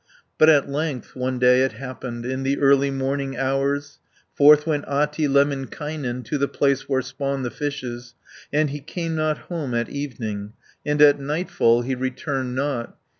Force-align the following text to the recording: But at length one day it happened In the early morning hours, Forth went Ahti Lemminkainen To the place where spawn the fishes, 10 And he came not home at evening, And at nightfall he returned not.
But 0.39 0.49
at 0.49 0.67
length 0.67 1.15
one 1.15 1.37
day 1.37 1.61
it 1.61 1.73
happened 1.73 2.25
In 2.25 2.41
the 2.41 2.57
early 2.57 2.89
morning 2.89 3.37
hours, 3.37 3.99
Forth 4.33 4.65
went 4.65 4.83
Ahti 4.87 5.27
Lemminkainen 5.27 6.23
To 6.23 6.39
the 6.39 6.47
place 6.47 6.89
where 6.89 7.03
spawn 7.03 7.43
the 7.43 7.51
fishes, 7.51 8.15
10 8.51 8.61
And 8.61 8.69
he 8.71 8.79
came 8.79 9.13
not 9.15 9.37
home 9.37 9.75
at 9.75 9.89
evening, 9.89 10.53
And 10.83 11.03
at 11.03 11.19
nightfall 11.19 11.83
he 11.83 11.93
returned 11.93 12.55
not. 12.55 12.97